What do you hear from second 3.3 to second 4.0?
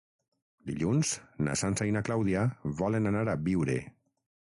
a Biure.